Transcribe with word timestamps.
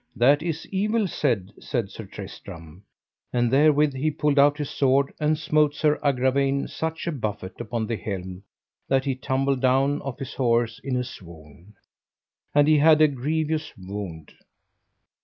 That 0.15 0.41
is 0.41 0.65
evil 0.71 1.07
said, 1.07 1.51
said 1.59 1.91
Sir 1.91 2.05
Tristram; 2.07 2.83
and 3.31 3.51
therewith 3.53 3.93
he 3.93 4.09
pulled 4.09 4.39
out 4.39 4.57
his 4.57 4.71
sword, 4.71 5.13
and 5.19 5.37
smote 5.37 5.75
Sir 5.75 5.99
Agravaine 6.03 6.67
such 6.67 7.05
a 7.05 7.11
buffet 7.11 7.61
upon 7.61 7.85
the 7.85 7.97
helm 7.97 8.41
that 8.87 9.05
he 9.05 9.13
tumbled 9.13 9.61
down 9.61 10.01
off 10.01 10.17
his 10.17 10.33
horse 10.33 10.79
in 10.83 10.95
a 10.95 11.03
swoon, 11.03 11.75
and 12.55 12.67
he 12.67 12.79
had 12.79 12.99
a 12.99 13.07
grievous 13.07 13.73
wound. 13.77 14.33